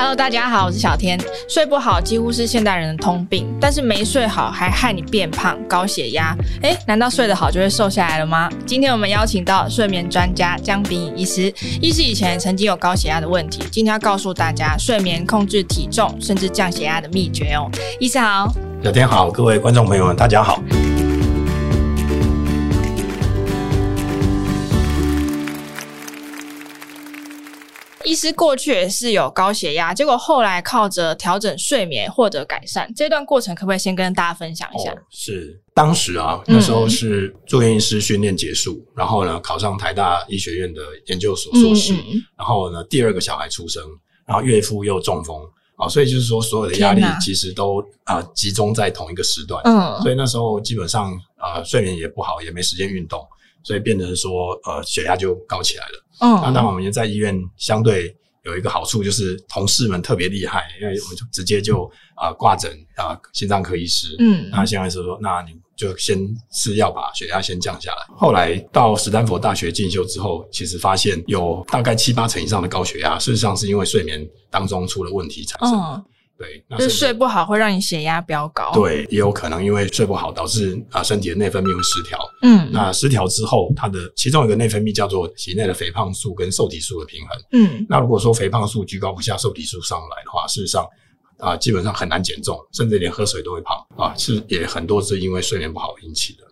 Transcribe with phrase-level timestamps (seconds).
[0.00, 1.18] Hello，大家好，我是小天。
[1.48, 6.36] 睡不好几乎是现代人的通病，但是没睡好还害你变胖、高血压。
[6.62, 8.48] 诶，难道睡得好就会瘦下来了吗？
[8.64, 17.68] 今天我们邀请到睡眠专家江秉颖医师，医师以前曾经有高血压的问题，今天要告诉大家睡眠控制体重甚至降血压的秘诀哦。
[17.98, 18.54] 医师好，
[18.84, 20.62] 小天好，各位观众朋友们，大家好。
[28.08, 32.90] 医师过去也是有高血压，结果后来靠着调整睡眠获得改善。
[32.96, 34.90] 这段过程可不可以先跟大家分享一下？
[34.90, 43.82] 哦、是当时啊，那时候是住院医师训练结束，嗯、然后呢考上台大医学院的研究所硕士，嗯、然后呢第二个小孩出生，
[44.24, 45.38] 然后岳父又中风
[45.76, 53.22] 啊，所以就是说所有的压力其实都啊、呃、集中在同一个时段，嗯，所以那时候基本上啊、呃、睡眠也不好，也没时间运动。
[53.62, 56.04] 所以变成说，呃，血压就高起来了。
[56.20, 64.16] 嗯，那当我们在医院相对有一个好处，就是同事们特别厉害，因为我们就直接就啊挂诊啊心脏科医师。
[64.18, 66.18] 嗯，那现在是说，那你就先
[66.50, 68.16] 吃药把血压先降下来。
[68.16, 76.04] 后来到史丹佛大学进修之后，其实发现有大概七八成以上的高血压，事实上是因为睡眠当中出了问题产生
[76.38, 78.70] 对，那就是睡不好会让你血压飙高。
[78.72, 82.16] 对，也有可能因为睡不好导致啊身体的内分泌会失调。
[82.42, 87.38] 嗯，那失调之后，它的其中一个内分泌叫做体内的肥胖素跟瘦体素的平衡。
[87.52, 90.86] 嗯，那如果说肥胖素居高不下，瘦体素上来的话，事实上
[91.38, 96.44] 啊基本上很难减重，甚至连喝水都会胖啊，是也很多是因为睡眠不好引起的。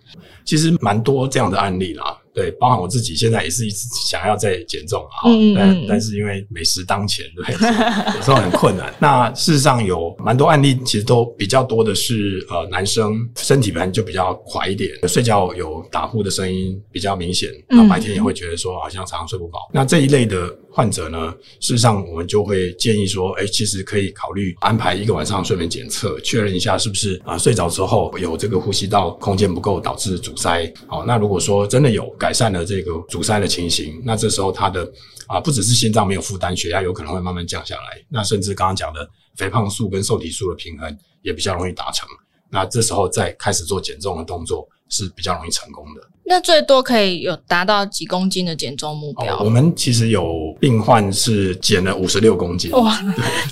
[0.44, 2.15] 其实蛮多这样的案例啦。
[2.36, 5.24] 对，包含我自己现在也是一直想要再减重啊，
[5.56, 7.54] 但但是因为美食当前，对，
[8.14, 8.94] 有时候很困难。
[9.00, 19.58] 那事实上有蛮多案例，其实都比较多的是呃男生身体本来就比较垮一点，睡觉有打呼的声音比较明显，然后白天也会觉得说好像常常睡不饱。
[19.70, 30.70] 嗯、那这一类的患者呢，事实上我们就会建议说，哎，其实可以考虑安排一个晚上睡眠检测，确认一下是不是啊睡着之后有这个呼吸道空间不够导致阻塞。
[30.86, 32.06] 好，那如果说真的有。
[32.18, 34.90] 改善了这个阻塞的情形，那这时候他的
[35.26, 38.02] 啊不只是心脏没有负担，血压有可能会慢慢降下来。
[38.08, 42.08] 那甚至刚刚讲的肥胖素跟瘦体素的平衡也比较容易达成。
[42.50, 46.00] 那这时候再开始做减重的动作是比较容易成功的。
[46.28, 49.36] 那最多可以有达到几公斤的减重目标？
[49.36, 52.98] 哦，我们其实有病患是减了五十六公斤，哇，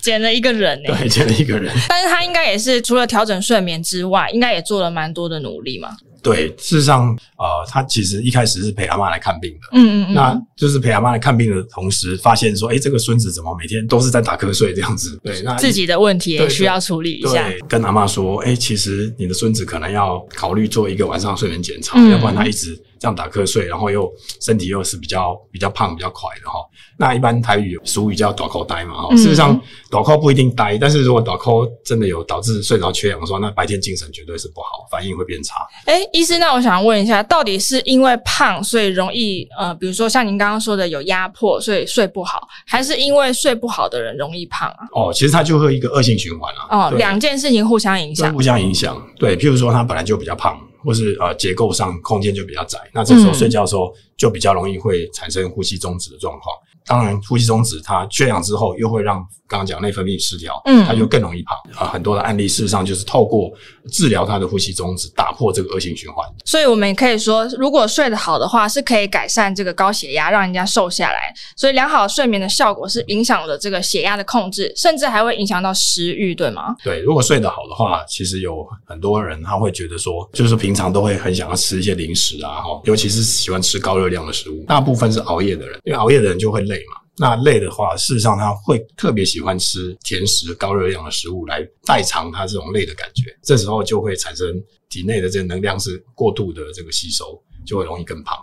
[0.02, 0.92] 减了一个人呢？
[0.96, 1.72] 对，减了一个人。
[1.88, 5.90] 但是他应该也是除了调整睡眠之外，应该也做了蛮多的努力嘛。
[6.24, 15.20] 对，事实上，呃，他其实一开始是陪阿妈来看病的，嗯嗯嗯，那就是陪阿妈来看病的同时，发现说，诶，这个孙子怎么每天都是在打瞌睡这样子？
[15.22, 17.46] 对，那自己的问题也需要处理一下。
[17.48, 22.74] 对，跟阿妈说，诶，其实你的孙子可能要考虑做一个晚上睡眠检查，嗯、要不然他一直。
[23.04, 24.10] 这样打瞌睡，然后又
[24.40, 26.58] 身体又是比较比较胖、比较快的哈。
[26.96, 29.14] 那一般台语俗语叫“大箍呆”嘛哈。
[29.14, 29.60] 事实上，
[29.90, 35.56] 大箍不一定呆，但是如果大箍真的有导致睡着缺氧的时候，那白天精神绝对是不好，反应会变差。
[35.84, 44.88] 哎，医师，那我想问一下，到底是因为胖所以容易呃，比如说像您刚刚说的有压迫，所以睡不好，还是因为睡不好的人容易胖啊？
[44.94, 46.88] 哦，其实它就会一个恶性循环啊。
[46.88, 48.96] 哦，两件事情互相影响，互相影响。
[49.18, 50.58] 对，譬如说他本来就比较胖。
[50.84, 56.54] 或是呃结构上空间就比较窄，那这时候睡觉的时候就比较容易会产生呼吸中止的状况。
[56.86, 59.16] 当然，呼吸中止它缺氧之后，又会让
[59.48, 61.88] 刚刚讲内分泌失调，嗯，它就更容易胖啊。
[61.88, 63.50] 很多的案例事实上就是透过
[63.90, 66.26] 治疗它的呼吸中止，打破这个恶性循环。
[66.44, 71.32] 所以我们也可以说，如果睡得好的话，是可以改善这个高血压，让人家瘦下来。
[71.56, 76.74] 所以良好的睡眠的效果是影响了这个血压的控制，甚至还会影响到食欲，对吗？
[76.82, 84.64] 对，如果睡得好的话，其实有很多人他会觉得说，就是平常都会很想要吃一些零食啊，哈，尤其是喜欢吃高热量的食物。
[84.66, 86.73] 大部分是熬夜的人，因为熬夜的人就会累嘛。
[87.16, 93.36] 那累的话，事实上他会特别喜欢吃甜食、高热量的食物来代偿他这种累的感觉。
[93.42, 94.46] 这时候就会产生
[94.88, 98.36] 体内的这个能量是过度的这个吸收，就会容易更胖。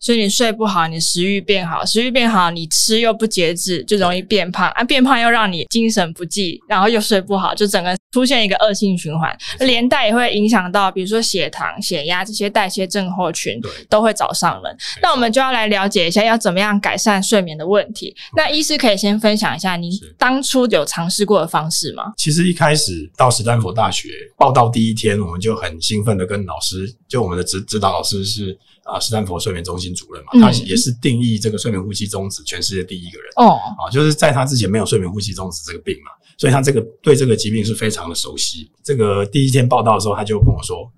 [0.00, 4.84] 所以你睡不好，你食欲变好，食欲变好，你吃又不节制，就容易变胖啊。
[4.84, 13.60] 变胖又让你精神不济，然后又睡不好，就整个出现一个恶性循环，连带也会影响到，比如说血糖、血压这些代谢症候群，
[13.90, 14.74] 都会找上门。
[15.02, 18.14] 那我们就要来了解一下，要怎么样改善睡眠的问题。
[18.34, 22.14] 那医师可以先分享一下，您当初有尝试过的方式吗？
[22.16, 28.58] 其实一开始到史丹佛大学报到第一天，我们就很兴奋的跟老师，就我们的指指导老师是。
[28.88, 33.60] 啊，史丹佛睡眠中心主任嘛，他也是定义这个睡眠呼吸中止全世界第一个人哦。
[33.78, 38.70] 啊，就是在他之前没有睡眠呼吸中止这个病嘛，所以他这个对这个疾病是非常的熟悉。
[38.82, 40.90] 这个第一天报道的时候，他就跟我说：“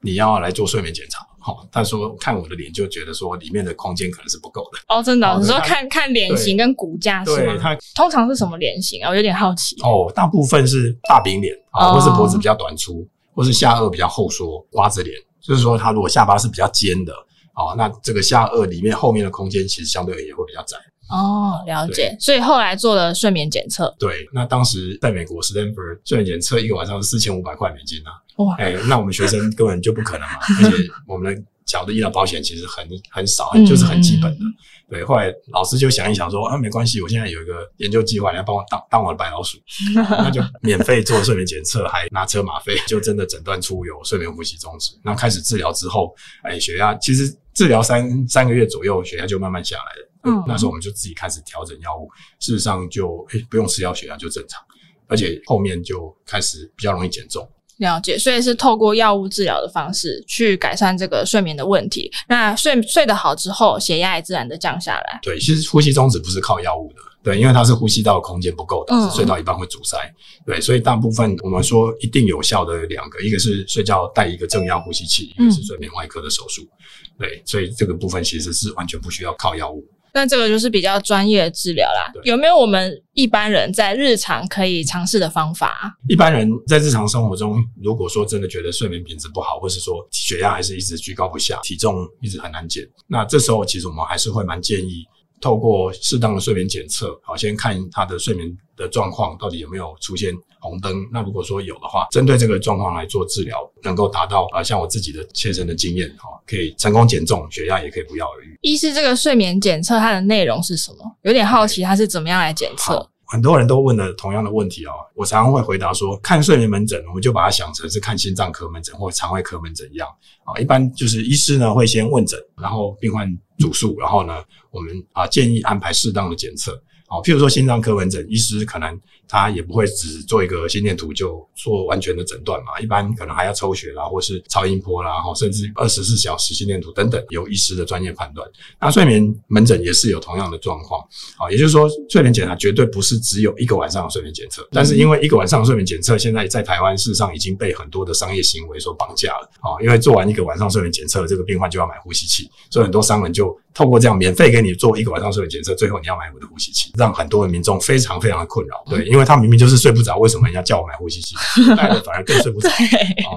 [0.00, 4.78] 你要来做睡眠检查。”好，他说看我的脸就觉得说里面的空间可能是不够的。
[4.88, 5.38] 哦，真的？
[5.38, 7.52] 你说看看脸型跟骨架是吗？
[7.52, 9.10] 对，他通常是什么脸型啊？
[9.10, 9.76] 我有点好奇。
[9.82, 15.14] 哦，大部分是大饼脸啊，或是脖子比较短粗，或是下颚比较后缩，瓜子脸。
[15.42, 17.12] 就是说，他如果下巴是比较尖的，
[17.54, 20.78] 哦，那这个下颚里面后面的空间其实相对而言会比较窄。
[21.14, 22.16] 哦，了解。
[22.18, 23.94] 所以后来做了睡眠检测。
[23.98, 28.12] 对，那当时在美国 Stanford 睡眠检测一个晚上是四千五百块美金啊。
[28.44, 30.76] 哇，哎，那我们学生根本就不可能嘛， 而且
[31.06, 34.44] 我们的缴的医疗保险其实很很少，就是很基本的。
[34.44, 34.54] 嗯、
[34.90, 39.56] 对，后来老师就想一想说，啊，没关系，我现在有一个研究计划，你要帮我当当我的白老鼠，
[39.94, 44.98] 那就免费做睡眠检测，还拿车马费，就真的诊断出有睡眠呼吸中止。
[45.04, 46.12] 那开始治疗之后，
[46.42, 50.10] 哎，血压其实治疗三三个月左右，血压就慢慢下来了。
[50.24, 52.08] 嗯，那时候我们就自己开始调整药物，
[52.40, 54.62] 事实上就哎不用吃药，血压就正常，
[55.06, 57.48] 而且后面就开始比较容易减重。
[57.78, 62.08] 了解，所以是透过药物治疗的方式去改善这个睡眠的问题。
[62.28, 65.18] 那睡睡得好之后，血压也自然的降下来。
[65.20, 69.98] 对，其实呼吸中止不是靠药物的，对，因为它是呼吸道的空间不够，导致睡到一半会阻塞。
[69.98, 70.14] 嗯、
[70.46, 76.62] 对，所以大部分我们说一定有效的两个，一个是睡觉戴一个正压呼吸器，一个是睡眠外科的手术。
[76.62, 79.84] 嗯、对，所以这个部分其实是完全不需要靠药物。
[80.14, 82.10] 那这个就是比较专业的治疗啦。
[82.22, 85.94] 有没有我们一般人在日常可以尝试的方法？
[86.08, 95.04] 一般人在日常生活中，如果说真的觉得睡眠品质不好，或是说血压还是一直居高不下，体重一直很难减，那这时候其实我们还是会蛮建议。
[95.44, 101.06] 透过适当的睡眠检测，好，先看他的睡眠的状况到底有没有出现红灯。
[101.12, 108.58] 那如果说有的话，针对这个状况来做治疗，能够达到啊，像我自己的切身的经验，哈，可以成功减重，血压也可以不药而愈。
[108.62, 111.14] 一是，这个睡眠检测它的内容是什么？
[111.24, 113.06] 有点好奇，它是怎么样来检测？
[113.26, 120.08] 很多人都问了同样的问题哦，我常常会回答说，看睡眠门诊，我们就把它想成是看心脏科门诊或肠胃科门诊一样
[120.44, 120.58] 啊。
[120.60, 123.26] 一般就是医师呢会先问诊，然后病患
[123.58, 126.80] 主诉，然后呢我们啊建议安排适当的检测。
[127.06, 128.98] 好，譬如说心脏科门诊，医师可能
[129.28, 138.48] 他也不会只做一个心电图就做完全的诊断嘛，一般可能还要抽血啦，或是超音波啦，甚至二十四小时心电图等等，由医师的专业判断。
[138.80, 141.00] 那睡眠门诊也是有同样的状况，
[141.38, 156.92] 啊，也就是说睡眠检查绝对不是只有一个晚上的睡眠检测，但是因为一个晚上的睡眠检测现在在台湾事实上已经被很多的商业行为所绑架了，啊，因为做完一个晚上睡眠检测，这个病患就要买呼吸器，所以很多商人就透过这样免费给你做一个晚上睡眠检测，最后你要买我的呼吸器。
[156.96, 161.34] 让很多的民众非常非常的困扰，对，因为他明明就是睡不着，为什么人家叫我买呼吸器，
[161.76, 162.68] 戴了反而更睡不着？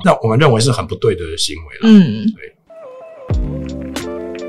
[0.05, 1.81] 那我们认为是很不对的行为了。
[1.83, 2.53] 嗯，对。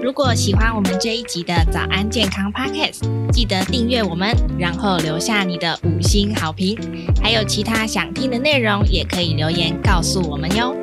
[0.00, 3.00] 如果喜欢我们这一集的早安健康 Podcast，
[3.31, 6.79] 记得订阅我们，然后留下你的五星好评。
[7.23, 10.75] 还有其他想听的内容，也可以留言告诉我们哟。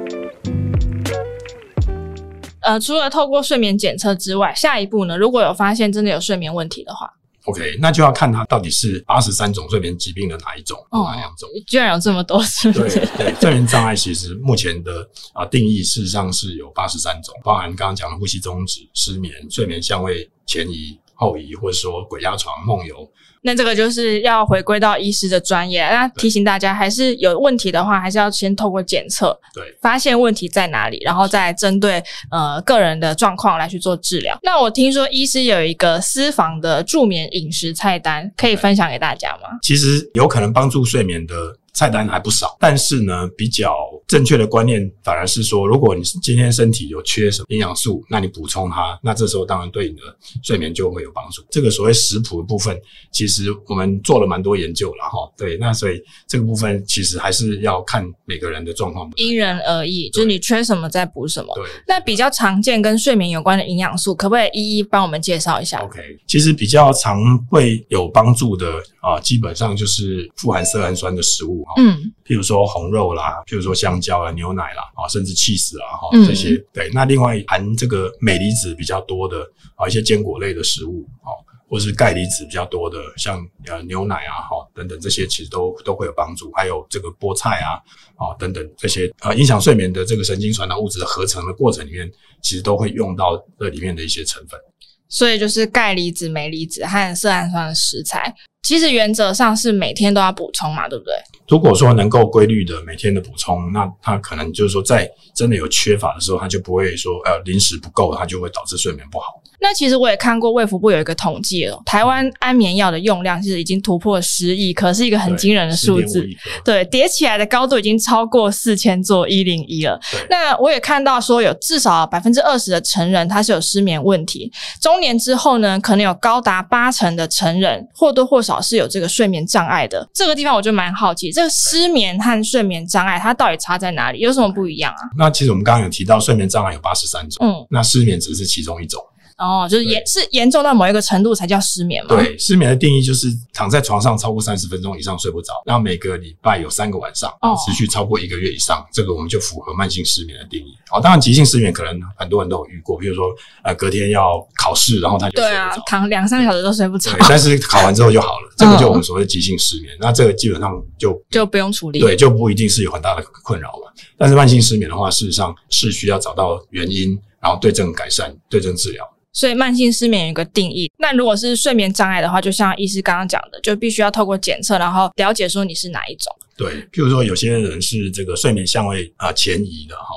[2.65, 5.15] 呃，除了透过睡眠检测之外，下一步呢？
[5.15, 7.09] 如果有发现真的有睡眠问题的话。
[7.45, 11.47] OK，那就要看它到底是八十三种睡眠疾病的哪一种，哦、哪两种？
[11.67, 23.09] 居然有这么多，是不对，睡眠障碍其实目前的啊定义事实上是有八十三种，包含刚刚讲的呼吸中止、失眠、睡眠相位前移、后移，或者说鬼压床、梦游。
[23.41, 34.35] 那这个就是要回归到医师的专业，那提醒大家，还是有问题的话，还是要先透过检测，对，发现问题在哪里，然后再针对呃个人的状况来去做治疗。
[34.41, 39.49] 那我听说医师有一个私房的助眠饮食菜单，可以分享给大家吗？
[39.61, 41.33] 其实有可能帮助睡眠的。
[41.75, 43.75] 菜单还不少，但是呢，比较
[44.07, 50.03] 正确的观念反而是说，如果你今天身体有缺什么营养素，那你补充它，那这时候当然对你的
[50.41, 51.43] 睡眠就会有帮助。
[51.49, 52.79] 这个所谓食谱的部分，
[53.11, 55.29] 其实我们做了蛮多研究了哈。
[55.37, 61.53] 对，那所以这个部分其实还是要看每个人的状况，因人而异，就是你缺什么再补什么。
[61.55, 71.64] 对，那比较常见跟睡眠有关的营养素，可不可以一一帮我们介绍一下？OK，其实比较常会有帮助的啊，基本上就是富含色氨酸的食物。
[71.77, 76.55] 嗯，譬如说红肉啦，譬如说香蕉啦、牛奶啦，啊，甚至 cheese 啦，哈，这些。
[76.73, 79.45] 对，那另外含这个镁离子比较多的
[79.75, 81.29] 啊，一些坚果类的食物，啊，
[81.67, 86.51] 或是钙离子比较多的，像呃牛奶啊，哈，等等这些，其实都都会有帮助。
[86.53, 87.81] 还有这个菠菜啊，
[88.15, 92.09] 啊，等等这些，啊，影响睡眠的这个神经传导物质的合成的过程里面，
[92.41, 94.59] 其实都会用到这里面的一些成分。
[95.07, 98.33] 所以就是钙离子、镁离子和色氨酸的食材。
[98.65, 101.13] 其实原则上是每天都要补充嘛，对不对？
[101.47, 109.27] 如果说能够规律的每天的补充，那它可能就是说，在真的有缺乏的时候，它就不会说呃临时不够，它就会导致睡眠不好。
[109.67, 116.23] 那其实我也看过卫福部有一个统计哦，台湾安眠药的用量其实已经突破十亿颗，是一个很惊人的数字。
[116.63, 119.99] 对，叠起来的高度已经超过四千座一零一了。
[120.29, 130.07] 那我也看到说，有至少百分之二十的成人他是有失眠问题，中年之后呢，可能有高达八成的成人或多或少是有这个睡眠障碍的。
[130.13, 134.19] 这个地方我就蛮好奇，这个失眠和睡眠障碍它到底差在哪里？
[134.19, 135.01] 有什么不一样啊？
[135.17, 139.01] 那其实我们刚刚有提到，睡眠障碍有八十三种，嗯，那失眠只是其中一种。
[139.37, 142.15] 哦，就是严是严重到某一个程度才叫失眠吗？
[142.15, 150.73] 对，失眠的定义就是躺在床上超过三十分钟以上睡不着，然后每个礼拜有三个晚上，哦，持续超过一个月以上，这个我们就符合慢性失眠的定义。
[150.89, 153.25] 哦，当然急性失眠可能很多人都有遇过，比如说
[153.63, 159.93] 呃隔天要考试，然后他就对啊，躺两三个小时都睡不着，但是考完之后就好了， 这个就我们所谓的急性失眠。
[159.99, 163.93] 那这个基本上就就不用处理，对，就不一定是有很大的困扰了。
[164.17, 169.07] 但是慢性失眠的话，事实上是需要找到原因，然后对症改善，对症治疗。
[169.31, 176.33] 所以慢性失眠有一个定义，那如果是睡眠障碍的话，就像医师刚刚讲的，就必须要透过检测，然后了解说你是哪一种。
[176.57, 180.15] 对，譬如说有些人是这个睡眠相位啊前移的哈，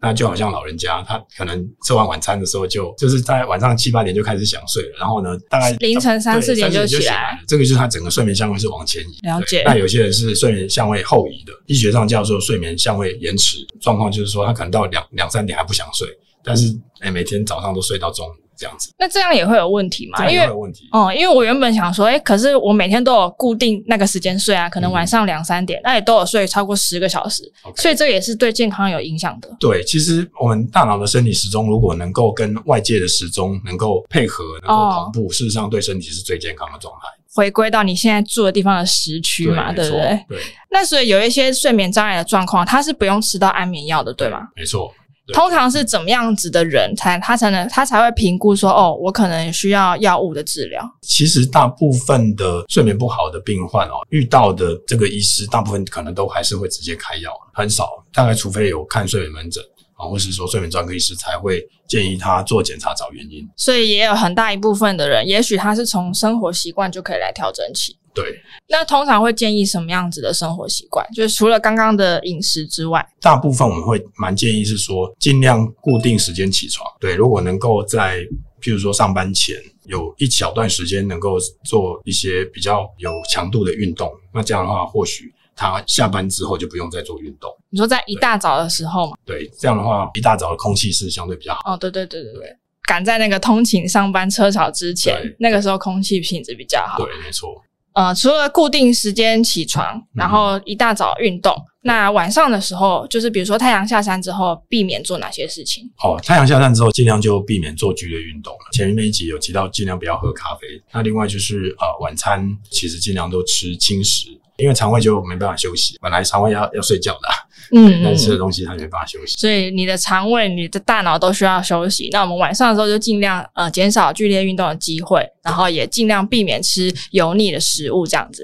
[0.00, 9.26] 那就好像老人家，他可能吃完晚餐的时候就就是在晚上七八点就开始想睡了，然后呢，大概凌晨三四点就起来了，这个就是他整个睡眠相位是往前移。
[9.26, 9.64] 了解。
[9.66, 16.06] 那有些人是睡眠相位后移的，医学上叫做睡眠相位延迟状况，就是说他可能到两两三点还不想睡，
[16.44, 16.66] 但是
[17.00, 18.32] 哎每天早上都睡到中午。
[18.54, 20.30] 这样子，那这样也会有问题吗？
[20.30, 27.42] 因为有问题哦，因为我原本想说，哎，可是我每天都有固定那个时间睡啊，可能晚上两三点，那也都有睡超过十个小时，
[27.76, 29.48] 所以这也是对健康有影响的。
[29.58, 37.08] 对，其实我们大脑的生理时钟如果能够跟外界的时钟能够配合，能够同步，事实上对身体是最健康的状态。
[37.34, 40.24] 回归到你现在住的地方的时区嘛，对不对？
[40.28, 40.38] 对。
[40.70, 44.40] 那所以有一些睡眠障碍的状况，它是不用吃到安眠药的，对吗？
[44.54, 44.92] 没错。
[45.32, 50.82] 通常是怎么样子的人才他才能他才会评估说哦，我可能需要药物的治疗。
[51.02, 59.62] 其实大部分的睡眠不好的病患哦，遇到的这个医师，大部分可能都还是会直接开药，很少，大概除非有看睡眠门诊
[60.02, 63.48] 啊，或是说睡眠专科医师才会建议他做检查找原因。
[63.56, 67.96] 所以也有很大一部分的人，也许他是从生活习惯就可以来调整起。
[68.14, 71.06] 对，那通常会建议什么样子的生活习惯？
[71.14, 76.86] 就是除了刚刚的饮食之外，大部分我们会蛮建议是说，尽量固定时间起床。
[77.00, 78.18] 对，如果能够在
[78.60, 79.56] 譬如说上班前
[79.86, 87.50] 有一小段时间能够做一些比较有强度的运动，那这样的话，或许他下班之后就不用再做运动。
[87.70, 89.16] 你说在一大早的时候嘛？
[89.24, 91.74] 对，这样的话，一大早的空气是相对比较好。
[91.74, 96.98] 哦，对对对对对，赶在那个通勤上班车潮之前，那个时候空气品质比较好。
[96.98, 97.50] 对，没错。
[97.94, 105.84] 呃，除了固定时间起床，然后一大早运动，嗯，那晚上的时候，就是比如说太阳下山之后，避免做哪些事情？
[106.02, 108.60] 哦，太阳下山之后，尽量就避免做剧烈运动了。
[108.72, 110.66] 前面那一集有提到，尽量不要喝咖啡。
[110.90, 117.34] 那另外就是呃，晚餐其实尽量都吃轻食，因为肠胃就没办法休息，本来肠胃要要睡觉的啊。
[117.74, 122.08] 嗯，但吃的东西它没办法休息，所以你的肠胃、你的大脑都需要休息。
[122.12, 128.42] 那我们晚上的时候就尽量呃减少剧烈运动的机会，然后也尽量避免吃油腻的食物，这样子。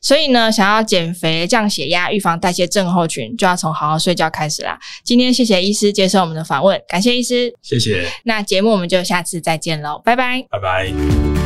[0.00, 4.78] 所以呢，想要减肥、降血压、预防代谢症候群，就要从好好睡觉开始啦。
[5.04, 8.08] 今天谢谢医师接受我们的访问，感谢医师，谢谢。
[8.24, 11.43] 那节目我们就下次再见喽，拜拜，拜拜。